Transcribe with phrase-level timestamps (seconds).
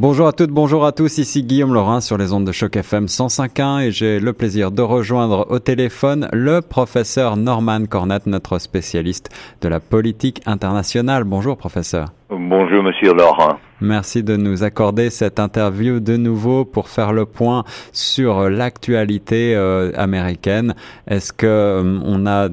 [0.00, 3.06] Bonjour à toutes, bonjour à tous, ici Guillaume Laurin sur les ondes de choc FM
[3.06, 9.28] 105.1 et j'ai le plaisir de rejoindre au téléphone le professeur Norman Cornette, notre spécialiste
[9.60, 11.24] de la politique internationale.
[11.24, 12.12] Bonjour professeur.
[12.30, 13.58] Bonjour monsieur Laurin.
[13.80, 19.90] Merci de nous accorder cette interview de nouveau pour faire le point sur l'actualité euh,
[19.96, 20.76] américaine.
[21.08, 22.50] Est-ce que euh, on a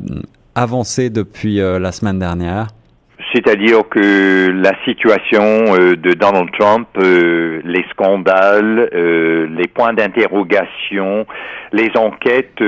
[0.56, 2.70] avancé depuis euh, la semaine dernière?
[3.36, 5.44] C'est-à-dire que la situation
[5.76, 11.28] euh, de Donald Trump, euh, les scandales, euh, les points d'interrogation,
[11.74, 12.62] les enquêtes,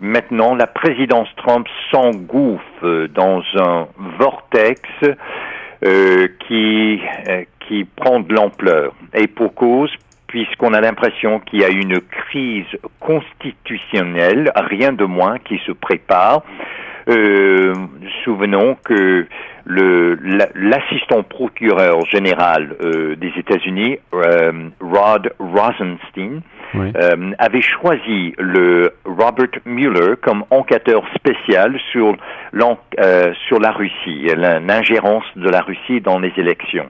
[0.00, 3.86] maintenant la présidence Trump s'engouffre dans un
[4.18, 4.80] vortex
[6.48, 7.00] qui
[7.68, 8.92] qui prend de l'ampleur.
[9.14, 9.92] Et pour cause,
[10.26, 12.66] puisqu'on a l'impression qu'il y a une crise
[12.98, 16.42] constitutionnelle, rien de moins, qui se prépare.
[17.10, 17.74] Euh,
[18.24, 19.26] souvenons que
[19.64, 20.18] le
[20.54, 26.42] l'assistant procureur général euh, des États-Unis, euh, Rod Rosenstein,
[26.76, 32.16] euh, avait choisi le Robert Mueller comme enquêteur spécial sur
[33.48, 36.88] sur la Russie, l'ingérence de la Russie dans les élections.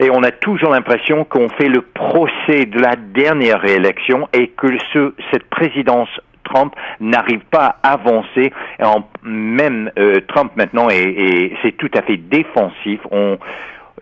[0.00, 4.68] Et on a toujours l'impression qu'on fait le procès de la dernière élection et que
[4.92, 6.08] ce, cette présidence
[6.48, 8.52] Trump n'arrive pas à avancer.
[8.82, 13.00] En, même euh, Trump maintenant, et, c'est tout à fait défensif.
[13.10, 13.38] On,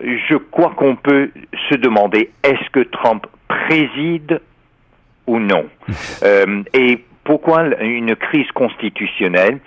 [0.01, 1.31] je crois qu'on peut
[1.69, 4.41] se demander est-ce que Trump préside
[5.25, 5.65] ou non?
[6.23, 9.59] euh, et pourquoi une crise constitutionnelle?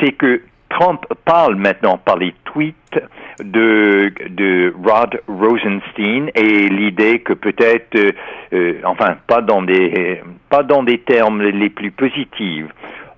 [0.00, 3.00] C'est que Trump parle maintenant par les tweets
[3.40, 8.12] de, de Rod Rosenstein et l'idée que peut-être, euh,
[8.52, 12.66] euh, enfin, pas dans des, pas dans des termes les plus positifs.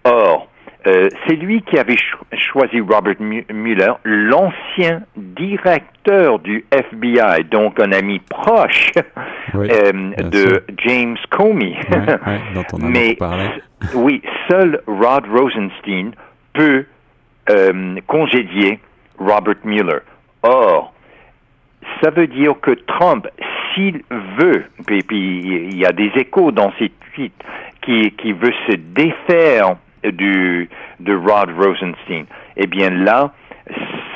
[0.04, 0.48] Or,
[0.86, 1.96] euh, c'est lui qui avait
[2.32, 8.92] choisi Robert Mueller, l'ancien directeur du FBI, donc un ami proche
[9.54, 11.74] de James Comey.
[12.78, 13.18] Mais
[13.94, 16.12] oui, seul Rod Rosenstein
[16.54, 16.84] peut
[17.50, 18.78] euh, congédier
[19.18, 20.00] Robert Mueller.
[20.42, 20.92] Or,
[22.02, 23.26] ça veut dire que Trump,
[23.74, 24.02] s'il
[24.38, 27.32] veut, puis, puis, il y a des échos dans ses tweets,
[27.82, 30.68] qui, qui veut se défaire du,
[31.00, 32.26] de Rod Rosenstein,
[32.56, 33.32] eh bien là,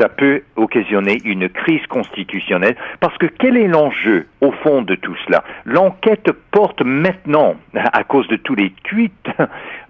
[0.02, 2.74] ça peut occasionner une crise constitutionnelle.
[2.98, 5.44] Parce que quel est l'enjeu au fond de tout cela?
[5.64, 9.30] L'enquête porte maintenant, à cause de tous les tweets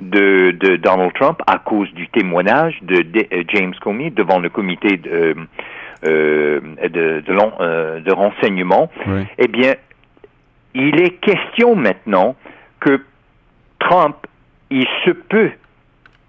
[0.03, 3.03] de, de Donald Trump, à cause du témoignage de,
[3.33, 5.35] euh, James Comey devant le comité de,
[6.05, 8.91] euh, de, euh, de, renseignement,
[9.39, 9.75] eh bien,
[10.75, 12.37] il est question maintenant
[12.81, 13.01] que
[13.79, 14.17] Trump,
[14.71, 15.53] il se peut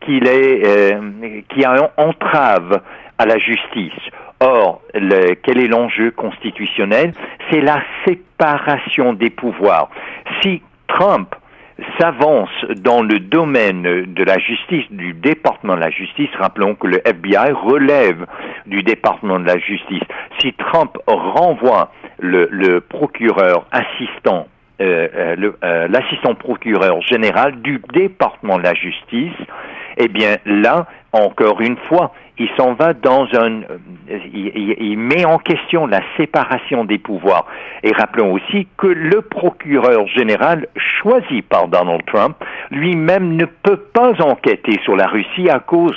[0.06, 2.82] qu'il est, euh, qui a entrave
[3.18, 3.92] à la justice.
[4.40, 7.14] Or, quel est l'enjeu constitutionnel?
[7.50, 9.90] C'est la séparation des pouvoirs.
[10.42, 11.34] Si Trump
[12.00, 17.02] s'avance dans le domaine de la justice, du département de la justice, rappelons que le
[17.08, 18.26] FBI relève
[18.66, 20.04] du département de la justice.
[20.40, 24.48] Si Trump renvoie le, le procureur assistant
[24.82, 29.32] euh, euh, euh, l'assistant procureur général du département de la justice,
[29.98, 33.62] eh bien là, encore une fois, il s'en va dans un,
[34.34, 37.46] il, met en question la séparation des pouvoirs.
[37.84, 42.36] Et rappelons aussi que le procureur général choisi par Donald Trump
[42.72, 45.96] lui-même ne peut pas enquêter sur la Russie à cause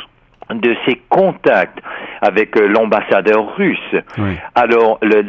[0.50, 1.78] de ses contacts
[2.20, 3.96] avec l'ambassadeur russe.
[4.54, 5.22] Alors, le,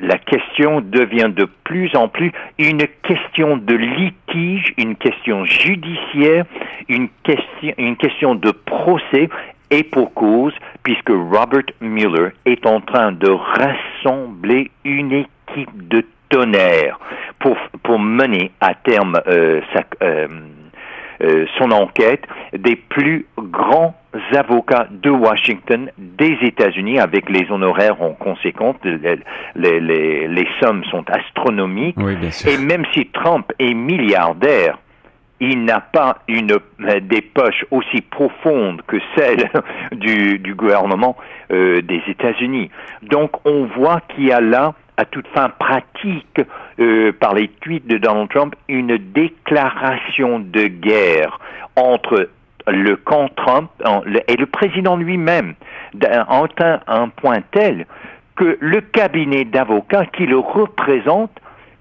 [0.00, 6.44] la question devient de plus en plus une question de litige, une question judiciaire,
[6.88, 9.28] une question, une question de procès
[9.70, 16.98] et pour cause, puisque Robert Mueller est en train de rassembler une équipe de tonnerre
[17.38, 20.28] pour, pour mener à terme euh, sa, euh,
[21.22, 23.94] euh, son enquête des plus grands
[24.36, 29.18] avocats de Washington, des États-Unis, avec les honoraires en conséquence, les,
[29.54, 31.96] les, les, sommes sont astronomiques.
[32.46, 34.78] Et même si Trump est milliardaire,
[35.40, 36.58] il n'a pas une
[37.02, 39.50] des poches aussi profondes que celles
[39.92, 41.16] du, du gouvernement
[41.50, 42.70] euh, des États-Unis.
[43.02, 46.40] Donc on voit qu'il y a là à toute fin pratique
[46.78, 51.40] euh, par les tweets de Donald Trump une déclaration de guerre
[51.76, 52.28] entre
[52.66, 53.70] le camp Trump
[54.28, 55.54] et le président lui-même
[56.28, 56.46] en
[56.86, 57.86] un point tel
[58.36, 61.30] que le cabinet d'avocats qui le représente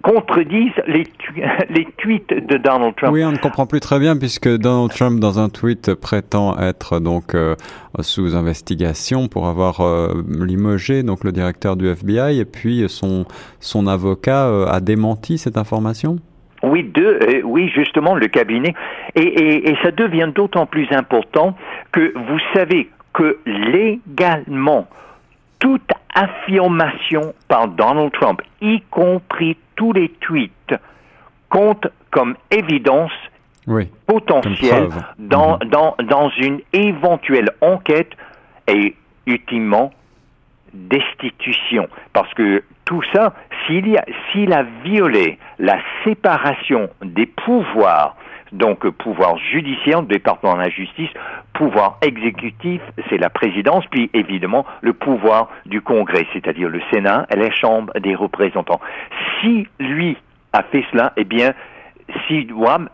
[0.03, 1.07] contredisent les,
[1.69, 3.13] les tweets de Donald Trump.
[3.13, 6.99] Oui, on ne comprend plus très bien puisque Donald Trump, dans un tweet, prétend être
[6.99, 7.55] donc euh,
[8.01, 13.25] sous investigation pour avoir euh, limogé donc le directeur du FBI et puis son
[13.59, 16.19] son avocat euh, a démenti cette information.
[16.63, 18.73] Oui, deux, oui, justement, le cabinet.
[19.15, 21.55] Et, et, et ça devient d'autant plus important
[21.91, 24.87] que vous savez que légalement,
[25.59, 30.75] toute affirmation par Donald Trump, y compris tous les tweets,
[31.49, 33.11] compte comme évidence
[34.05, 35.69] potentielle dans, mhm.
[35.69, 38.11] dans, dans une éventuelle enquête
[38.67, 38.95] et
[39.25, 39.93] ultimement
[40.73, 41.87] destitution.
[42.13, 43.33] Parce que tout ça,
[43.65, 43.97] s'il
[44.53, 48.15] a, violé la séparation des pouvoirs
[48.51, 51.09] donc pouvoir judiciaire, département de la justice,
[51.53, 57.35] pouvoir exécutif, c'est la présidence, puis évidemment le pouvoir du Congrès, c'est-à-dire le Sénat et
[57.35, 58.79] la Chambre des représentants.
[59.41, 60.17] Si lui
[60.53, 61.53] a fait cela, eh bien,
[62.27, 62.47] si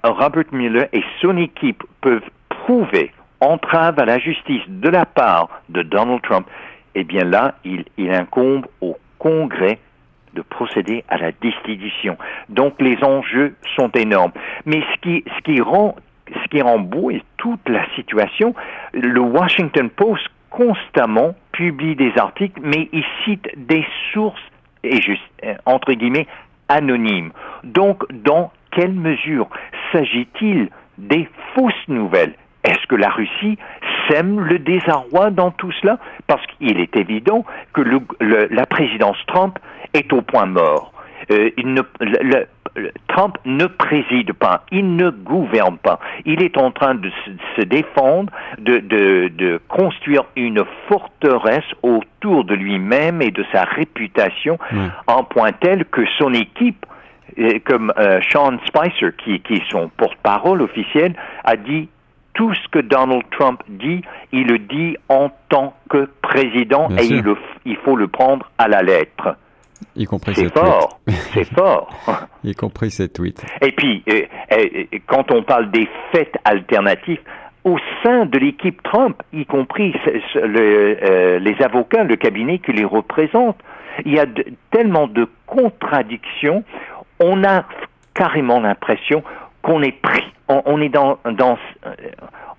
[0.03, 3.11] Robert Mueller et son équipe peuvent prouver
[3.41, 6.47] entrave à la justice de la part de Donald Trump,
[6.95, 9.77] eh bien là, il, il incombe au Congrès
[10.33, 12.17] de procéder à la destitution.
[12.49, 14.31] Donc les enjeux sont énormes.
[14.65, 15.95] Mais ce qui, ce qui rend
[16.43, 18.53] ce qui rend beau et toute la situation,
[18.93, 24.41] le Washington Post constamment publie des articles, mais il cite des sources
[24.83, 24.99] et
[25.43, 26.27] euh, entre guillemets
[26.67, 27.31] anonymes.
[27.63, 29.49] Donc, dans quelle mesure
[29.91, 32.33] s'agit-il des fausses nouvelles?
[32.63, 33.57] Est-ce que la Russie
[34.09, 35.97] sème le désarroi dans tout cela
[36.27, 39.59] Parce qu'il est évident que le, la présidence Trump
[39.93, 40.93] est au point mort.
[41.31, 42.47] Euh, il ne, le,
[43.07, 45.99] Trump ne préside pas, il ne gouverne pas.
[46.25, 47.11] Il est en train de
[47.55, 54.57] se, défendre, de, de, de, construire une forteresse autour de lui-même et de sa réputation,
[55.07, 56.85] en point tel que son équipe,
[57.37, 61.13] euh, comme euh, Sean Spicer, qui, qui est son porte-parole officiel,
[61.43, 61.89] a dit
[62.39, 64.01] tout ce que Donald Trump dit,
[64.31, 67.21] il le dit en tant que président et il,
[67.65, 69.35] il faut le prendre à la lettre.
[69.97, 71.01] Y compris c'est fort,
[71.33, 71.89] c'est fort.
[72.45, 73.45] y compris ces tweets.
[73.61, 74.21] Et puis, euh,
[74.53, 77.19] euh, quand on parle des faits alternatifs,
[77.65, 79.93] au sein de l'équipe Trump, y compris
[80.37, 83.57] euh, les avocats, le cabinet qui les représente,
[84.05, 84.25] il y a
[84.71, 86.63] tellement de contradictions,
[87.19, 87.65] on a
[88.13, 89.23] carrément l'impression
[89.61, 91.57] qu'on est pris, on, est dans, dans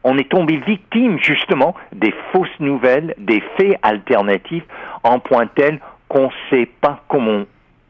[0.04, 4.64] on est tombé victime justement des fausses nouvelles, des faits alternatifs,
[5.02, 7.44] en point tel qu'on ne sait pas comment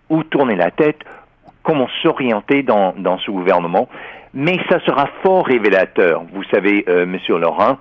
[0.09, 1.01] où tourner la tête,
[1.63, 3.89] comment s'orienter dans, dans ce gouvernement.
[4.35, 7.79] Mais ça sera fort révélateur, vous savez, euh, Monsieur Laurent,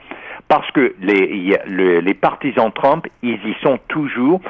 [0.48, 4.42] parce que les, les partisans Trump, ils y sont toujours,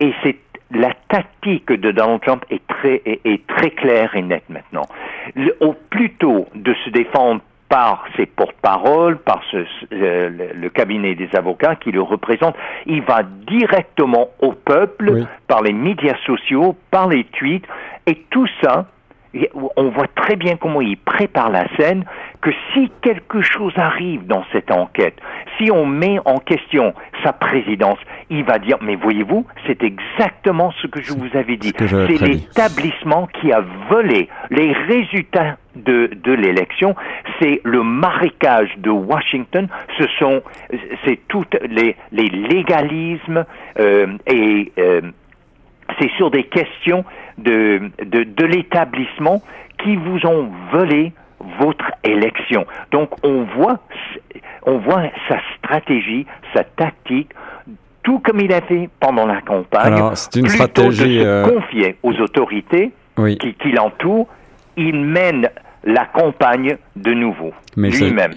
[0.00, 0.36] et c'est
[0.74, 4.86] la tactique de Donald Trump est très, est, est très claire et nette maintenant.
[5.60, 11.90] au plutôt de se défendre par ses porte-paroles, par ce, le, cabinet des avocats qui
[11.90, 12.54] le représente.
[12.86, 17.66] Il va directement au peuple par les médias sociaux, par les tweets,
[18.06, 18.86] et tout ça,
[19.76, 22.04] on voit très bien comment il prépare la scène,
[22.40, 25.18] que si quelque chose arrive dans cette enquête,
[25.58, 27.98] si on met en question sa présidence,
[28.30, 31.72] il va dire, mais voyez-vous, c'est exactement ce que je vous avais dit.
[31.78, 36.94] C'est l'établissement qui a volé les résultats de, de l'élection.
[37.40, 39.68] C'est le marécage de Washington.
[39.98, 40.42] Ce sont,
[41.04, 43.44] c'est tous les, les légalismes
[43.78, 45.00] euh, et euh,
[45.98, 47.04] c'est sur des questions
[47.38, 49.42] de, de, de l'établissement
[49.82, 51.12] qui vous ont volé
[51.60, 52.66] votre élection.
[52.90, 53.78] Donc on voit,
[54.64, 57.30] on voit sa stratégie, sa tactique,
[58.02, 60.10] tout comme il a fait pendant la campagne.
[60.14, 61.18] c'est une stratégie.
[61.18, 64.28] De se euh, confier aux autorités qui, qui l'entourent,
[64.76, 65.48] il mène
[65.84, 67.52] la campagne de nouveau.
[67.76, 67.90] Mais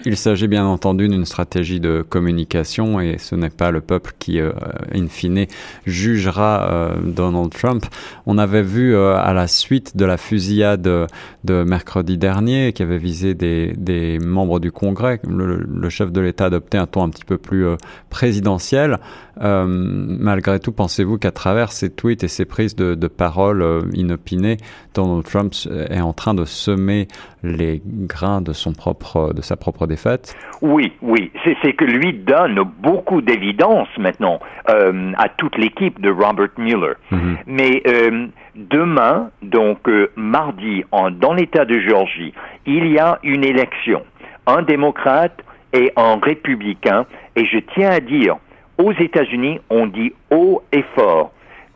[0.04, 4.40] il s'agit bien entendu d'une stratégie de communication et ce n'est pas le peuple qui,
[4.40, 4.52] euh,
[4.92, 5.46] in fine,
[5.86, 7.86] jugera euh, Donald Trump.
[8.26, 12.98] On avait vu euh, à la suite de la fusillade de mercredi dernier qui avait
[12.98, 17.10] visé des, des membres du Congrès, le, le chef de l'État adoptait un ton un
[17.10, 17.64] petit peu plus
[18.10, 18.98] présidentiel.
[19.40, 24.56] malgré tout, pensez-vous qu'à travers ces tweets et ces prises de, de parole inopinées,
[24.94, 25.54] Donald Trump
[25.90, 27.06] est en train de semer
[27.42, 31.30] les grains de son propre, de sa propre défaite Oui, oui.
[31.62, 36.94] C'est que lui donne beaucoup d'évidence maintenant euh, à toute l'équipe de Robert Mueller.
[37.10, 37.36] Mhm.
[37.46, 42.32] Mais euh, demain, donc euh, mardi, en, dans l'État de Géorgie,
[42.66, 44.02] il y a une élection.
[44.46, 45.38] Un démocrate
[45.72, 47.06] et un républicain.
[47.36, 48.36] Et je tiens à dire,
[48.78, 51.32] aux États-Unis, on dit haut et fort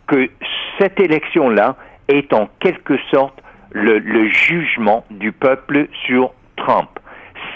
[0.07, 0.29] que
[0.79, 1.77] cette élection-là
[2.09, 6.33] est en quelque sorte le, le jugement du peuple sur
[6.65, 6.89] Trump.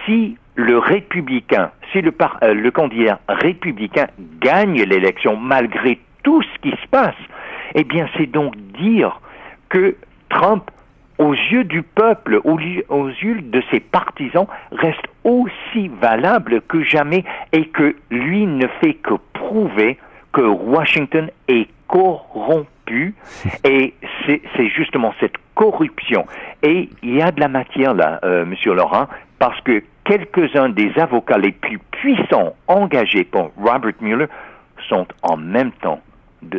[0.05, 4.07] Si le républicain, si euh, le candidat républicain
[4.41, 7.15] gagne l'élection malgré tout ce qui se passe,
[7.75, 9.21] eh bien c'est donc dire
[9.69, 9.97] que
[10.29, 10.71] Trump,
[11.19, 17.67] aux yeux du peuple, aux yeux de ses partisans, reste aussi valable que jamais et
[17.67, 19.99] que lui ne fait que prouver
[20.33, 22.69] que Washington est corrompu
[23.65, 23.95] et
[24.27, 26.27] c'est justement cette corruption.
[26.63, 29.07] Et il y a de la matière là, euh, Monsieur Laurent,
[29.39, 34.27] parce que quelques-uns des avocats les plus puissants engagés pour Robert Mueller
[34.89, 36.01] sont en même temps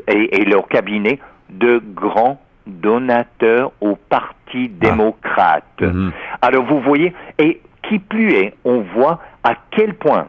[0.07, 1.19] et, leur cabinet
[1.49, 4.87] de grands donateurs au Parti ah.
[4.87, 5.81] démocrate.
[5.81, 6.11] Mhm.
[6.41, 10.27] Alors vous voyez, et qui plus est, on voit à quel point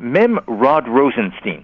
[0.00, 1.60] même Rod Rosenstein,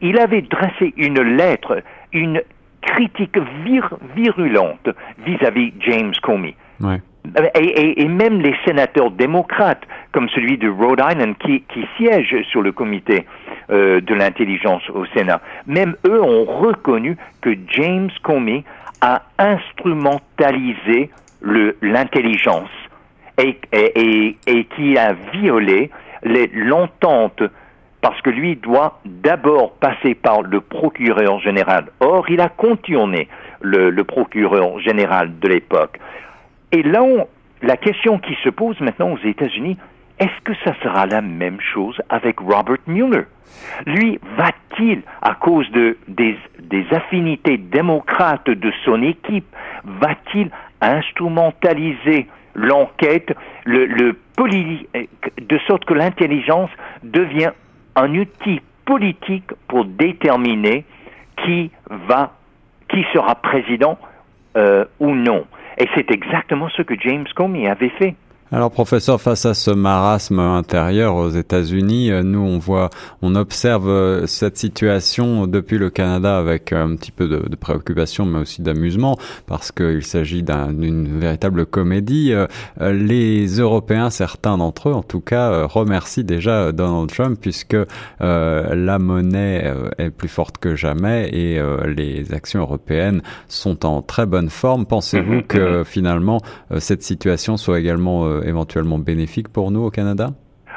[0.00, 2.42] il avait dressé une lettre, une
[2.82, 3.38] critique
[4.14, 4.88] virulente
[5.24, 6.54] vis-à-vis James Comey.
[7.54, 11.64] Et, même les sénateurs démocrates, comme celui de Rhode Island, qui,
[11.96, 13.26] siège sur le comité
[13.70, 18.64] euh, de l'intelligence au Sénat, même eux ont reconnu que James Comey
[19.00, 21.10] a instrumentalisé
[21.80, 22.70] l'intelligence
[23.38, 25.90] et, et, et, qui a violé
[26.54, 27.42] l'entente
[28.02, 31.86] parce que lui doit d'abord passer par le procureur général.
[32.00, 33.28] Or, il a contourné
[33.60, 35.98] le, procureur général de l'époque.
[36.72, 37.02] Et là,
[37.62, 39.78] la question qui se pose maintenant aux États-Unis,
[40.18, 43.24] est-ce que ça sera la même chose avec Robert Mueller?
[43.86, 49.46] Lui, va-t-il, à cause de, des, des affinités démocrates de son équipe,
[49.84, 53.32] va-t-il instrumentaliser l'enquête,
[53.64, 56.70] le, le de sorte que l'intelligence
[57.02, 57.52] devient
[57.96, 60.84] un outil politique pour déterminer
[61.44, 62.32] qui va,
[62.88, 63.98] qui sera président
[64.56, 65.46] euh, ou non.
[65.78, 68.14] Et c'est exactement ce que James Comey avait fait.
[68.54, 72.90] Alors professeur, face à ce marasme intérieur aux États-Unis, euh, nous on voit,
[73.22, 78.26] on observe euh, cette situation depuis le Canada avec un petit peu de, de préoccupation,
[78.26, 79.16] mais aussi d'amusement,
[79.46, 82.34] parce qu'il s'agit d'une véritable comédie.
[82.34, 82.46] Euh,
[82.92, 87.76] les Européens, certains d'entre eux en tout cas, remercient déjà Donald Trump puisque
[88.20, 94.50] la monnaie est plus forte que jamais et les actions européennes sont en très bonne
[94.50, 94.84] forme.
[94.84, 96.42] Pensez-vous que finalement
[96.78, 100.30] cette situation soit également éventuellement bénéfique pour nous au Canada?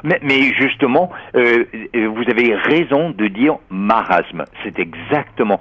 [0.04, 4.44] Mais, justement, euh, vous avez raison de dire marasme.
[4.64, 5.60] C'est exactement.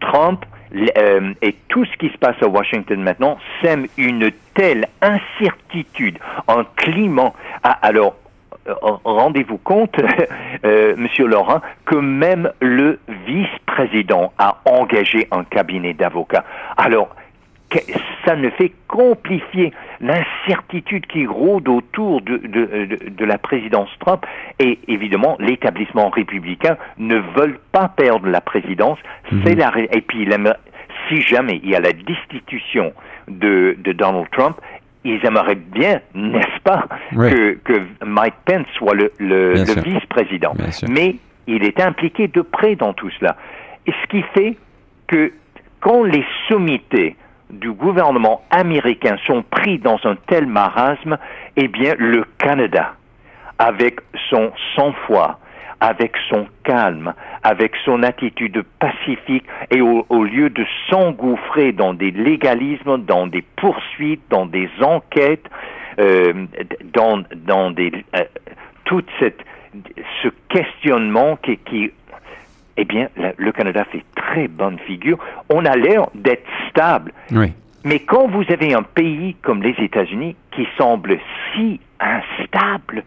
[0.00, 6.18] Trump euh, et tout ce qui se passe à Washington maintenant sème une telle incertitude,
[6.48, 7.32] un climat.
[7.62, 8.16] Alors,
[8.68, 9.96] euh, rendez-vous compte,
[10.64, 16.44] Monsieur Laurent, que même le vice-président a engagé un cabinet d'avocats.
[16.76, 17.14] Alors,
[18.24, 24.24] ça ne fait qu'amplifier l'incertitude qui rôde autour de, de, de, la présidence Trump
[24.58, 28.98] et évidemment l'établissement républicain ne veulent pas perdre la présidence.
[29.30, 29.42] Mhm.
[29.44, 30.26] C'est la et puis
[31.08, 32.92] si jamais il y a la destitution
[33.28, 34.56] de, de Donald Trump,
[35.04, 40.54] ils aimeraient bien, n'est-ce pas, que, que Mike Pence soit le, le, le vice-président.
[40.88, 43.36] Mais il est impliqué de près dans tout cela.
[43.86, 44.56] Et ce qui fait
[45.06, 45.32] que
[45.80, 47.16] quand les sommités
[47.50, 51.18] du gouvernement américain sont pris dans un tel marasme,
[51.56, 52.94] eh bien, le Canada,
[53.58, 54.00] avec
[54.30, 55.40] son sang-froid,
[55.80, 62.98] avec son calme, avec son attitude pacifique, et au, lieu de s'engouffrer dans des légalismes,
[62.98, 65.46] dans des poursuites, dans des enquêtes,
[65.98, 66.32] euh,
[66.92, 68.24] dans, dans des, euh,
[68.84, 69.40] toute cette,
[70.22, 71.92] ce questionnement qui, qui
[72.78, 75.18] eh bien, le Canada fait très bonne figure.
[75.50, 77.12] On a l'air d'être stable.
[77.30, 77.52] Oui.
[77.84, 81.18] Mais quand vous avez un pays comme les États-Unis qui semble
[81.54, 83.04] si instable,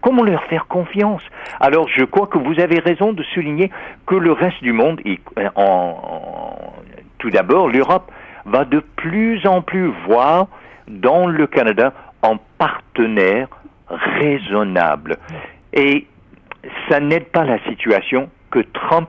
[0.00, 1.22] comment leur faire confiance?
[1.60, 3.70] Alors, je crois que vous avez raison de souligner
[4.06, 6.72] que le reste du monde, euh, en,
[7.18, 8.10] tout d'abord, l'Europe,
[8.44, 10.48] va de plus en plus voir
[10.88, 13.48] dans le Canada un partenaire
[13.88, 15.16] raisonnable.
[15.72, 16.06] Et
[16.88, 19.06] ça n'aide pas la situation que Trump